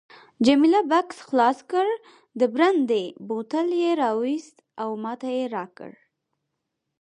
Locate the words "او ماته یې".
4.81-5.45